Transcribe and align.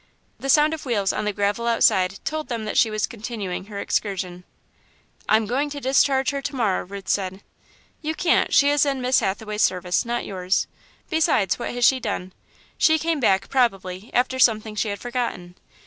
The 0.39 0.49
sound 0.49 0.73
of 0.73 0.83
wheels 0.83 1.13
on 1.13 1.25
the 1.25 1.31
gravel 1.31 1.67
outside 1.67 2.17
told 2.25 2.47
them 2.47 2.65
that 2.65 2.75
she 2.75 2.89
was 2.89 3.05
continuing 3.05 3.65
her 3.65 3.77
excursion. 3.79 4.45
"I'm 5.29 5.45
going 5.45 5.69
to 5.69 5.79
discharge 5.79 6.31
her 6.31 6.41
to 6.41 6.55
morrow," 6.55 6.83
Ruth 6.85 7.07
said. 7.07 7.43
"You 8.01 8.15
can't 8.15 8.51
she 8.51 8.71
is 8.71 8.83
in 8.83 8.99
Miss 8.99 9.19
Hathaway's 9.19 9.61
service, 9.61 10.03
not 10.03 10.25
yours. 10.25 10.65
Besides, 11.11 11.59
what 11.59 11.75
has 11.75 11.85
she 11.85 11.99
done? 11.99 12.33
She 12.79 12.97
came 12.97 13.19
back, 13.19 13.47
probably, 13.49 14.09
after 14.11 14.39
something 14.39 14.73
she 14.73 14.89
had 14.89 14.97
forgotten. 14.99 15.53